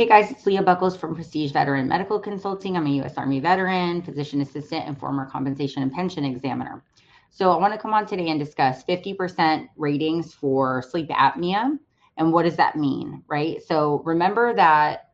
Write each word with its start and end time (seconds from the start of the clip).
Hey 0.00 0.06
guys, 0.06 0.30
it's 0.30 0.46
Leah 0.46 0.62
Bucholz 0.62 0.96
from 0.96 1.14
Prestige 1.14 1.52
Veteran 1.52 1.86
Medical 1.86 2.18
Consulting. 2.18 2.74
I'm 2.74 2.86
a 2.86 2.90
U.S. 3.00 3.18
Army 3.18 3.38
veteran, 3.38 4.00
physician 4.00 4.40
assistant, 4.40 4.86
and 4.86 4.98
former 4.98 5.26
compensation 5.26 5.82
and 5.82 5.92
pension 5.92 6.24
examiner. 6.24 6.82
So 7.28 7.52
I 7.52 7.58
want 7.58 7.74
to 7.74 7.78
come 7.78 7.92
on 7.92 8.06
today 8.06 8.30
and 8.30 8.40
discuss 8.40 8.82
50% 8.84 9.68
ratings 9.76 10.32
for 10.32 10.80
sleep 10.80 11.10
apnea 11.10 11.78
and 12.16 12.32
what 12.32 12.44
does 12.44 12.56
that 12.56 12.76
mean, 12.76 13.22
right? 13.28 13.62
So 13.62 14.00
remember 14.06 14.54
that 14.54 15.09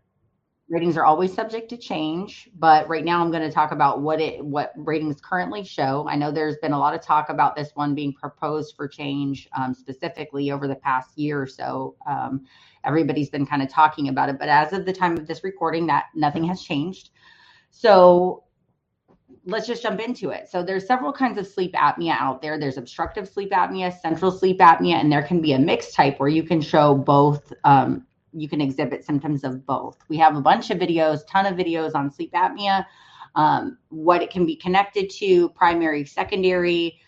ratings 0.68 0.96
are 0.96 1.04
always 1.04 1.32
subject 1.32 1.68
to 1.68 1.76
change, 1.76 2.48
but 2.58 2.88
right 2.88 3.04
now 3.04 3.22
I'm 3.22 3.30
going 3.30 3.42
to 3.42 3.52
talk 3.52 3.70
about 3.70 4.00
what 4.00 4.20
it 4.20 4.44
what 4.44 4.72
ratings 4.76 5.20
currently 5.20 5.62
show. 5.62 6.06
I 6.08 6.16
know 6.16 6.32
there's 6.32 6.56
been 6.56 6.72
a 6.72 6.78
lot 6.78 6.94
of 6.94 7.00
talk 7.00 7.28
about 7.28 7.54
this 7.54 7.70
one 7.74 7.94
being 7.94 8.12
proposed 8.12 8.74
for 8.76 8.88
change 8.88 9.48
um, 9.56 9.74
specifically 9.74 10.50
over 10.50 10.66
the 10.66 10.74
past 10.74 11.16
year 11.16 11.40
or 11.40 11.46
so. 11.46 11.94
Um, 12.08 12.46
everybody's 12.84 13.30
been 13.30 13.46
kind 13.46 13.62
of 13.62 13.68
talking 13.68 14.08
about 14.08 14.28
it, 14.28 14.38
but 14.38 14.48
as 14.48 14.72
of 14.72 14.84
the 14.84 14.92
time 14.92 15.16
of 15.16 15.26
this 15.28 15.44
recording, 15.44 15.86
that 15.86 16.06
nothing 16.14 16.42
has 16.44 16.62
changed. 16.62 17.10
So 17.70 18.42
let's 19.44 19.68
just 19.68 19.82
jump 19.82 20.00
into 20.00 20.30
it. 20.30 20.48
So 20.48 20.64
there's 20.64 20.86
several 20.86 21.12
kinds 21.12 21.38
of 21.38 21.46
sleep 21.46 21.74
apnea 21.74 22.16
out 22.18 22.42
there. 22.42 22.58
There's 22.58 22.76
obstructive 22.76 23.28
sleep 23.28 23.52
apnea, 23.52 23.96
central 24.00 24.32
sleep 24.32 24.58
apnea, 24.58 24.94
and 24.94 25.12
there 25.12 25.22
can 25.22 25.40
be 25.40 25.52
a 25.52 25.58
mixed 25.58 25.94
type 25.94 26.18
where 26.18 26.28
you 26.28 26.42
can 26.42 26.60
show 26.60 26.96
both. 26.96 27.52
Um, 27.62 28.04
you 28.36 28.48
can 28.48 28.60
exhibit 28.60 29.04
symptoms 29.04 29.44
of 29.44 29.64
both. 29.66 29.98
We 30.08 30.16
have 30.18 30.36
a 30.36 30.40
bunch 30.40 30.70
of 30.70 30.78
videos, 30.78 31.20
ton 31.26 31.46
of 31.46 31.54
videos 31.54 31.94
on 31.94 32.12
sleep 32.12 32.32
apnea, 32.32 32.84
um, 33.34 33.78
what 33.88 34.22
it 34.22 34.30
can 34.30 34.46
be 34.46 34.56
connected 34.56 35.10
to, 35.10 35.48
primary, 35.50 36.04
secondary, 36.04 37.00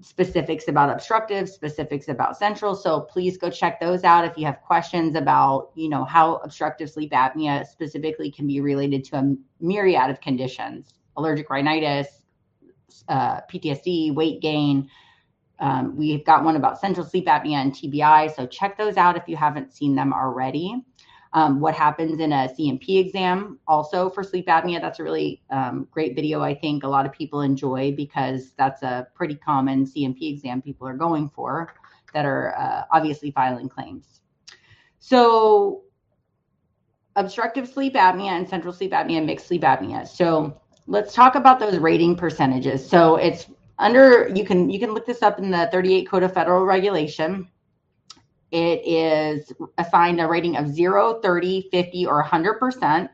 specifics 0.00 0.68
about 0.68 0.90
obstructive, 0.90 1.48
specifics 1.48 2.08
about 2.08 2.36
central. 2.36 2.74
So 2.74 3.00
please 3.00 3.36
go 3.36 3.50
check 3.50 3.80
those 3.80 4.04
out 4.04 4.24
if 4.24 4.36
you 4.36 4.46
have 4.46 4.60
questions 4.62 5.16
about, 5.16 5.70
you 5.74 5.88
know, 5.88 6.04
how 6.04 6.36
obstructive 6.36 6.88
sleep 6.88 7.10
apnea 7.12 7.66
specifically 7.66 8.30
can 8.30 8.46
be 8.46 8.60
related 8.60 9.04
to 9.06 9.16
a 9.16 9.34
myriad 9.60 10.10
of 10.10 10.20
conditions 10.20 10.94
allergic 11.18 11.50
rhinitis, 11.50 12.06
uh, 13.08 13.40
PTSD, 13.52 14.14
weight 14.14 14.40
gain. 14.40 14.88
Um, 15.60 15.96
we've 15.96 16.24
got 16.24 16.44
one 16.44 16.56
about 16.56 16.80
central 16.80 17.04
sleep 17.06 17.26
apnea 17.26 17.54
and 17.54 17.72
TBI. 17.72 18.34
So 18.34 18.46
check 18.46 18.78
those 18.78 18.96
out 18.96 19.16
if 19.16 19.24
you 19.26 19.36
haven't 19.36 19.72
seen 19.72 19.94
them 19.94 20.12
already. 20.12 20.84
Um, 21.34 21.60
what 21.60 21.74
happens 21.74 22.20
in 22.20 22.32
a 22.32 22.48
C&P 22.54 22.98
exam 22.98 23.58
also 23.68 24.08
for 24.08 24.22
sleep 24.22 24.46
apnea. 24.46 24.80
That's 24.80 24.98
a 24.98 25.02
really 25.02 25.42
um, 25.50 25.86
great 25.90 26.14
video, 26.14 26.42
I 26.42 26.54
think 26.54 26.84
a 26.84 26.88
lot 26.88 27.04
of 27.04 27.12
people 27.12 27.42
enjoy 27.42 27.92
because 27.94 28.52
that's 28.56 28.82
a 28.82 29.06
pretty 29.14 29.34
common 29.34 29.84
C&P 29.84 30.28
exam 30.28 30.62
people 30.62 30.88
are 30.88 30.94
going 30.94 31.28
for 31.28 31.74
that 32.14 32.24
are 32.24 32.56
uh, 32.56 32.84
obviously 32.90 33.30
filing 33.30 33.68
claims. 33.68 34.20
So 35.00 35.82
obstructive 37.16 37.68
sleep 37.68 37.94
apnea 37.94 38.30
and 38.30 38.48
central 38.48 38.72
sleep 38.72 38.92
apnea, 38.92 39.24
mixed 39.24 39.48
sleep 39.48 39.62
apnea. 39.62 40.06
So 40.08 40.58
let's 40.86 41.12
talk 41.12 41.34
about 41.34 41.58
those 41.58 41.76
rating 41.76 42.16
percentages. 42.16 42.88
So 42.88 43.16
it's 43.16 43.46
under 43.78 44.28
you 44.34 44.44
can 44.44 44.70
you 44.70 44.78
can 44.78 44.92
look 44.92 45.06
this 45.06 45.22
up 45.22 45.38
in 45.38 45.50
the 45.50 45.68
38 45.70 46.08
Code 46.08 46.22
of 46.22 46.34
Federal 46.34 46.64
Regulation. 46.64 47.48
It 48.50 48.80
is 48.86 49.52
assigned 49.76 50.20
a 50.20 50.26
rating 50.26 50.56
of 50.56 50.68
0, 50.68 51.20
30, 51.20 51.68
50, 51.70 52.06
or 52.06 52.24
100%. 52.24 53.08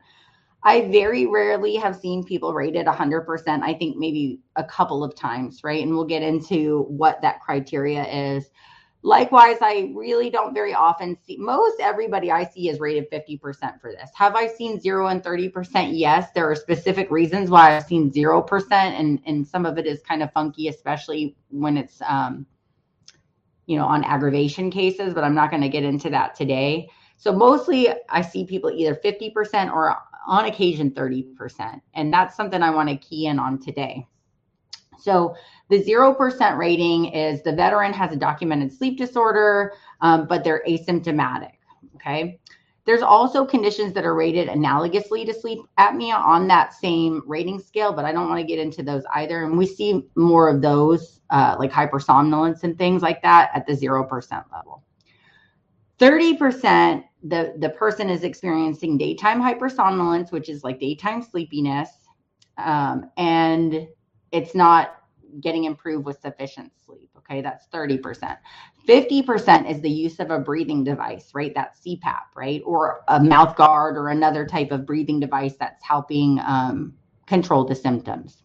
I 0.63 0.89
very 0.89 1.27
rarely 1.27 1.75
have 1.75 1.95
seen 1.95 2.23
people 2.23 2.53
rated 2.53 2.87
100%. 2.87 3.61
I 3.61 3.73
think 3.73 3.97
maybe 3.97 4.39
a 4.55 4.63
couple 4.63 5.03
of 5.03 5.13
times, 5.13 5.61
right? 5.63 5.83
And 5.83 5.93
we'll 5.93 6.05
get 6.05 6.23
into 6.23 6.83
what 6.87 7.21
that 7.21 7.41
criteria 7.41 8.05
is. 8.05 8.49
Likewise, 9.05 9.57
I 9.61 9.91
really 9.93 10.31
don't 10.31 10.55
very 10.55 10.73
often 10.73 11.15
see 11.27 11.37
most 11.37 11.79
everybody 11.79 12.31
I 12.31 12.43
see 12.43 12.69
is 12.69 12.79
rated 12.79 13.11
50% 13.11 13.79
for 13.79 13.91
this. 13.91 14.09
Have 14.15 14.35
I 14.35 14.47
seen 14.47 14.79
0 14.79 15.05
and 15.05 15.23
30%? 15.23 15.91
Yes, 15.93 16.31
there 16.31 16.49
are 16.49 16.55
specific 16.55 17.11
reasons 17.11 17.51
why 17.51 17.77
I've 17.77 17.83
seen 17.83 18.11
0% 18.11 18.71
and 18.71 19.21
and 19.27 19.47
some 19.47 19.63
of 19.63 19.77
it 19.77 19.85
is 19.85 20.01
kind 20.01 20.23
of 20.23 20.33
funky 20.33 20.69
especially 20.69 21.35
when 21.49 21.77
it's 21.77 22.01
um 22.01 22.47
you 23.67 23.77
know 23.77 23.85
on 23.85 24.03
aggravation 24.03 24.71
cases, 24.71 25.13
but 25.13 25.23
I'm 25.23 25.35
not 25.35 25.51
going 25.51 25.61
to 25.61 25.69
get 25.69 25.83
into 25.83 26.09
that 26.09 26.33
today. 26.33 26.89
So 27.17 27.31
mostly 27.31 27.89
I 28.09 28.23
see 28.23 28.43
people 28.43 28.71
either 28.71 28.95
50% 28.95 29.71
or 29.71 29.95
on 30.25 30.45
occasion 30.45 30.89
30%. 30.89 31.79
And 31.93 32.11
that's 32.11 32.35
something 32.35 32.63
I 32.63 32.71
want 32.71 32.89
to 32.89 32.97
key 32.97 33.27
in 33.27 33.37
on 33.37 33.59
today. 33.61 34.07
So 34.99 35.35
the 35.69 35.83
0% 35.83 36.57
rating 36.57 37.05
is 37.05 37.41
the 37.43 37.53
veteran 37.53 37.93
has 37.93 38.11
a 38.11 38.15
documented 38.15 38.71
sleep 38.71 38.97
disorder, 38.97 39.73
um, 40.01 40.27
but 40.27 40.43
they're 40.43 40.63
asymptomatic. 40.67 41.53
Okay. 41.95 42.39
There's 42.85 43.01
also 43.01 43.45
conditions 43.45 43.93
that 43.93 44.05
are 44.05 44.13
rated 44.13 44.47
analogously 44.47 45.25
to 45.25 45.33
sleep 45.33 45.59
apnea 45.79 46.13
on 46.19 46.47
that 46.49 46.71
same 46.71 47.23
rating 47.25 47.59
scale, 47.59 47.91
but 47.91 48.05
I 48.05 48.11
don't 48.11 48.29
want 48.29 48.39
to 48.39 48.45
get 48.45 48.59
into 48.59 48.83
those 48.83 49.03
either. 49.15 49.43
And 49.43 49.57
we 49.57 49.65
see 49.65 50.07
more 50.15 50.47
of 50.47 50.61
those, 50.61 51.19
uh, 51.31 51.55
like 51.57 51.71
hypersomnolence 51.71 52.63
and 52.63 52.77
things 52.77 53.01
like 53.01 53.23
that, 53.23 53.49
at 53.55 53.65
the 53.65 53.73
0% 53.73 54.43
level. 54.51 54.83
30%, 55.97 57.03
the, 57.23 57.55
the 57.57 57.69
person 57.69 58.07
is 58.07 58.23
experiencing 58.23 58.99
daytime 58.99 59.41
hypersomnolence, 59.41 60.31
which 60.31 60.47
is 60.47 60.63
like 60.63 60.79
daytime 60.79 61.23
sleepiness. 61.23 61.89
Um, 62.59 63.09
and 63.17 63.87
it's 64.31 64.55
not 64.55 64.97
getting 65.41 65.65
improved 65.65 66.05
with 66.05 66.19
sufficient 66.19 66.71
sleep. 66.85 67.09
Okay, 67.17 67.41
that's 67.41 67.67
30%. 67.67 68.37
50% 68.87 69.69
is 69.69 69.81
the 69.81 69.89
use 69.89 70.19
of 70.19 70.31
a 70.31 70.39
breathing 70.39 70.83
device, 70.83 71.31
right? 71.33 71.53
That's 71.55 71.81
CPAP, 71.81 72.35
right? 72.35 72.61
Or 72.65 73.03
a 73.07 73.19
mouth 73.19 73.55
guard 73.55 73.97
or 73.97 74.09
another 74.09 74.45
type 74.45 74.71
of 74.71 74.85
breathing 74.85 75.19
device 75.19 75.55
that's 75.59 75.83
helping 75.83 76.39
um, 76.45 76.93
control 77.25 77.65
the 77.65 77.75
symptoms. 77.75 78.43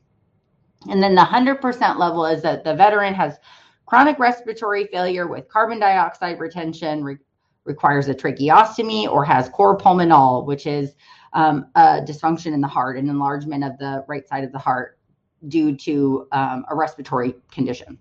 And 0.89 1.03
then 1.03 1.15
the 1.15 1.23
100% 1.23 1.99
level 1.99 2.25
is 2.25 2.43
that 2.43 2.65
the 2.65 2.75
veteran 2.75 3.13
has 3.15 3.37
chronic 3.85 4.19
respiratory 4.19 4.87
failure 4.87 5.27
with 5.27 5.49
carbon 5.49 5.79
dioxide 5.79 6.41
retention, 6.41 7.05
re- 7.05 7.19
requires 7.65 8.09
a 8.09 8.15
tracheostomy, 8.15 9.07
or 9.07 9.25
has 9.25 9.51
cor 9.51 9.77
pulmonale, 9.77 10.47
which 10.47 10.67
is 10.67 10.95
um, 11.35 11.67
a 11.75 12.01
dysfunction 12.01 12.55
in 12.55 12.63
the 12.63 12.69
heart, 12.69 12.97
an 12.97 13.11
enlargement 13.11 13.63
of 13.63 13.77
the 13.79 14.05
right 14.09 14.27
side 14.27 14.43
of 14.43 14.53
the 14.53 14.59
heart 14.59 15.00
due 15.49 15.77
to 15.77 16.29
um, 16.33 16.65
a 16.71 16.75
respiratory 16.75 17.35
condition. 17.51 17.99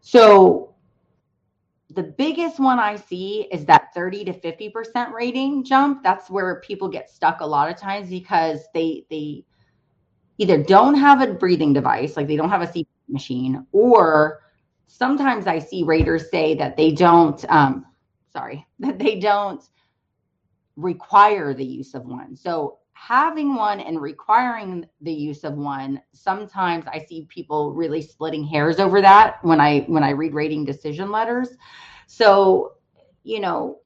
So 0.00 0.74
the 1.90 2.02
biggest 2.02 2.58
one 2.58 2.78
I 2.78 2.96
see 2.96 3.48
is 3.52 3.64
that 3.66 3.94
30 3.94 4.24
to 4.26 4.32
50% 4.32 5.12
rating 5.12 5.64
jump. 5.64 6.02
That's 6.02 6.28
where 6.28 6.60
people 6.60 6.88
get 6.88 7.10
stuck 7.10 7.40
a 7.40 7.46
lot 7.46 7.70
of 7.70 7.76
times 7.76 8.10
because 8.10 8.60
they 8.74 9.06
they 9.10 9.44
either 10.38 10.62
don't 10.62 10.94
have 10.94 11.20
a 11.20 11.32
breathing 11.32 11.72
device, 11.72 12.16
like 12.16 12.26
they 12.26 12.36
don't 12.36 12.50
have 12.50 12.62
a 12.62 12.66
CPAP 12.66 12.86
machine, 13.08 13.66
or 13.72 14.40
sometimes 14.86 15.46
I 15.46 15.58
see 15.58 15.84
raters 15.84 16.30
say 16.30 16.54
that 16.56 16.76
they 16.76 16.90
don't 16.90 17.44
um, 17.48 17.86
sorry, 18.32 18.66
that 18.80 18.98
they 18.98 19.18
don't 19.18 19.62
require 20.76 21.54
the 21.54 21.64
use 21.64 21.94
of 21.94 22.04
one. 22.04 22.36
So 22.36 22.78
having 22.94 23.54
one 23.54 23.80
and 23.80 24.00
requiring 24.00 24.86
the 25.02 25.12
use 25.12 25.44
of 25.44 25.54
one 25.54 26.00
sometimes 26.12 26.84
i 26.86 27.04
see 27.08 27.26
people 27.28 27.72
really 27.72 28.00
splitting 28.00 28.44
hairs 28.44 28.78
over 28.78 29.02
that 29.02 29.44
when 29.44 29.60
i 29.60 29.80
when 29.80 30.02
i 30.02 30.10
read 30.10 30.32
rating 30.32 30.64
decision 30.64 31.10
letters. 31.10 31.50
So 32.06 32.74
you 33.24 33.40
know 33.40 33.80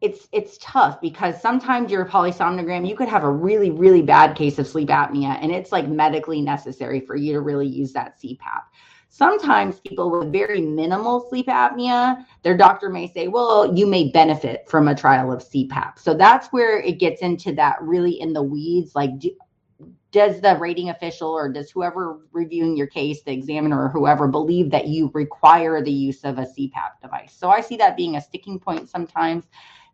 it's 0.00 0.28
it's 0.32 0.58
tough 0.60 1.00
because 1.00 1.40
sometimes 1.40 1.90
your 1.90 2.04
polysomnogram 2.04 2.88
you 2.88 2.94
could 2.94 3.08
have 3.08 3.24
a 3.24 3.30
really 3.30 3.70
really 3.70 4.02
bad 4.02 4.36
case 4.36 4.58
of 4.58 4.66
sleep 4.66 4.88
apnea 4.88 5.38
and 5.40 5.50
it's 5.50 5.72
like 5.72 5.88
medically 5.88 6.40
necessary 6.40 7.00
for 7.00 7.16
you 7.16 7.32
to 7.32 7.40
really 7.40 7.66
use 7.66 7.92
that 7.92 8.18
cpap 8.20 8.62
Sometimes 9.08 9.80
people 9.80 10.10
with 10.10 10.30
very 10.30 10.60
minimal 10.60 11.26
sleep 11.28 11.46
apnea, 11.46 12.24
their 12.42 12.56
doctor 12.56 12.90
may 12.90 13.08
say, 13.08 13.28
well, 13.28 13.74
you 13.74 13.86
may 13.86 14.10
benefit 14.10 14.68
from 14.68 14.88
a 14.88 14.94
trial 14.94 15.32
of 15.32 15.42
CPAP. 15.42 15.98
So 15.98 16.12
that's 16.12 16.48
where 16.48 16.80
it 16.80 16.98
gets 16.98 17.22
into 17.22 17.54
that 17.54 17.76
really 17.80 18.20
in 18.20 18.32
the 18.32 18.42
weeds. 18.42 18.94
Like, 18.94 19.18
do, 19.18 19.30
does 20.12 20.40
the 20.40 20.56
rating 20.56 20.90
official 20.90 21.30
or 21.30 21.50
does 21.50 21.70
whoever 21.70 22.20
reviewing 22.32 22.76
your 22.76 22.86
case, 22.86 23.22
the 23.22 23.32
examiner 23.32 23.84
or 23.84 23.88
whoever, 23.88 24.28
believe 24.28 24.70
that 24.70 24.88
you 24.88 25.10
require 25.14 25.82
the 25.82 25.92
use 25.92 26.24
of 26.24 26.38
a 26.38 26.46
CPAP 26.46 27.00
device? 27.00 27.34
So 27.36 27.50
I 27.50 27.60
see 27.60 27.76
that 27.76 27.96
being 27.96 28.16
a 28.16 28.20
sticking 28.20 28.58
point 28.58 28.88
sometimes. 28.88 29.44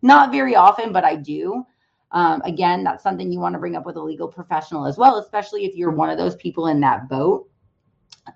Not 0.02 0.32
very 0.32 0.56
often, 0.56 0.92
but 0.92 1.04
I 1.04 1.16
do. 1.16 1.64
Um, 2.10 2.42
again, 2.42 2.84
that's 2.84 3.02
something 3.02 3.32
you 3.32 3.40
want 3.40 3.54
to 3.54 3.58
bring 3.58 3.76
up 3.76 3.86
with 3.86 3.96
a 3.96 4.02
legal 4.02 4.28
professional 4.28 4.86
as 4.86 4.98
well, 4.98 5.18
especially 5.18 5.64
if 5.64 5.74
you're 5.74 5.90
one 5.90 6.10
of 6.10 6.18
those 6.18 6.36
people 6.36 6.66
in 6.66 6.80
that 6.80 7.08
boat 7.08 7.48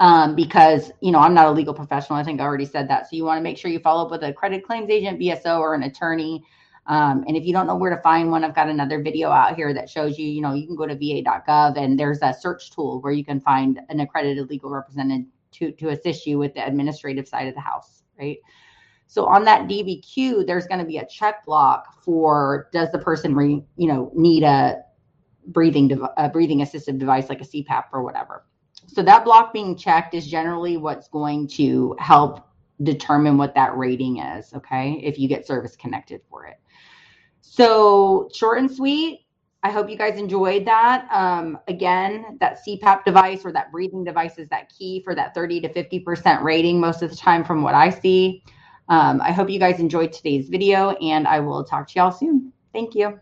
um, 0.00 0.34
because 0.34 0.90
you 1.00 1.12
know 1.12 1.18
I'm 1.18 1.34
not 1.34 1.46
a 1.46 1.50
legal 1.50 1.74
professional. 1.74 2.18
I 2.18 2.24
think 2.24 2.40
I 2.40 2.44
already 2.44 2.66
said 2.66 2.88
that. 2.88 3.08
So 3.08 3.16
you 3.16 3.24
want 3.24 3.38
to 3.38 3.42
make 3.42 3.58
sure 3.58 3.70
you 3.70 3.78
follow 3.78 4.04
up 4.04 4.10
with 4.10 4.22
accredited 4.22 4.64
claims 4.66 4.90
agent, 4.90 5.20
VSO, 5.20 5.60
or 5.60 5.74
an 5.74 5.84
attorney. 5.84 6.44
Um, 6.86 7.24
and 7.26 7.36
if 7.36 7.44
you 7.44 7.52
don't 7.52 7.66
know 7.66 7.74
where 7.74 7.94
to 7.94 8.00
find 8.02 8.30
one, 8.30 8.44
I've 8.44 8.54
got 8.54 8.68
another 8.68 9.02
video 9.02 9.30
out 9.30 9.56
here 9.56 9.74
that 9.74 9.90
shows 9.90 10.18
you. 10.18 10.28
You 10.28 10.40
know, 10.40 10.54
you 10.54 10.66
can 10.66 10.76
go 10.76 10.86
to 10.86 10.94
VA.gov 10.94 11.76
and 11.76 11.98
there's 11.98 12.18
a 12.22 12.32
search 12.32 12.70
tool 12.70 13.00
where 13.00 13.12
you 13.12 13.24
can 13.24 13.40
find 13.40 13.80
an 13.88 14.00
accredited 14.00 14.48
legal 14.48 14.70
representative 14.70 15.26
to 15.52 15.72
to 15.72 15.88
assist 15.90 16.26
you 16.26 16.38
with 16.38 16.54
the 16.54 16.66
administrative 16.66 17.26
side 17.26 17.48
of 17.48 17.54
the 17.54 17.60
house, 17.60 18.02
right? 18.18 18.38
So 19.08 19.26
on 19.26 19.44
that 19.44 19.68
DBQ, 19.68 20.46
there's 20.46 20.66
going 20.66 20.80
to 20.80 20.84
be 20.84 20.98
a 20.98 21.06
check 21.06 21.44
block 21.44 22.02
for 22.02 22.68
does 22.72 22.90
the 22.90 22.98
person 22.98 23.34
re, 23.34 23.62
you 23.76 23.88
know 23.88 24.10
need 24.14 24.42
a 24.42 24.82
breathing 25.48 25.88
dev- 25.88 26.10
a 26.16 26.28
breathing 26.28 26.58
assistive 26.58 26.98
device 26.98 27.28
like 27.28 27.40
a 27.40 27.44
CPAP 27.44 27.84
or 27.92 28.02
whatever. 28.02 28.44
So 28.86 29.02
that 29.02 29.24
block 29.24 29.52
being 29.52 29.76
checked 29.76 30.14
is 30.14 30.26
generally 30.26 30.76
what's 30.76 31.08
going 31.08 31.48
to 31.48 31.96
help 31.98 32.48
determine 32.82 33.38
what 33.38 33.54
that 33.54 33.76
rating 33.76 34.18
is, 34.18 34.52
okay? 34.54 35.00
If 35.02 35.18
you 35.18 35.28
get 35.28 35.46
service 35.46 35.76
connected 35.76 36.20
for 36.28 36.46
it. 36.46 36.58
So 37.40 38.28
short 38.34 38.58
and 38.58 38.70
sweet. 38.70 39.22
I 39.62 39.70
hope 39.70 39.90
you 39.90 39.96
guys 39.96 40.18
enjoyed 40.18 40.64
that. 40.66 41.08
Um, 41.10 41.58
again, 41.66 42.36
that 42.38 42.58
CPAP 42.64 43.04
device 43.04 43.44
or 43.44 43.52
that 43.52 43.72
breathing 43.72 44.04
device 44.04 44.38
is 44.38 44.48
that 44.50 44.68
key 44.68 45.02
for 45.02 45.14
that 45.14 45.34
30 45.34 45.62
to 45.62 45.68
50% 45.72 46.42
rating 46.42 46.78
most 46.78 47.02
of 47.02 47.10
the 47.10 47.16
time 47.16 47.44
from 47.44 47.62
what 47.62 47.74
I 47.74 47.90
see. 47.90 48.44
Um, 48.88 49.20
I 49.20 49.32
hope 49.32 49.50
you 49.50 49.58
guys 49.58 49.80
enjoyed 49.80 50.12
today's 50.12 50.48
video 50.48 50.90
and 50.92 51.26
I 51.26 51.40
will 51.40 51.64
talk 51.64 51.88
to 51.88 51.98
y'all 51.98 52.12
soon. 52.12 52.52
Thank 52.72 52.94
you. 52.94 53.18